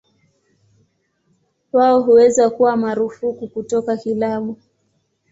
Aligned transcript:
Wao 1.73 2.01
huweza 2.01 2.49
kuwa 2.49 2.77
marufuku 2.77 3.47
kutoka 3.47 3.97
kilabu. 3.97 4.57